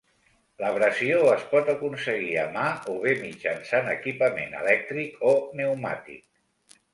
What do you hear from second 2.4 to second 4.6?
a mà o bé mitjançant equipament